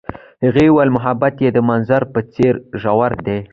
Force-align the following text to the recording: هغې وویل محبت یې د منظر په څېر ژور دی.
هغې 0.45 0.65
وویل 0.69 0.89
محبت 0.97 1.35
یې 1.43 1.49
د 1.53 1.57
منظر 1.69 2.01
په 2.13 2.19
څېر 2.33 2.53
ژور 2.81 3.11
دی. 3.25 3.39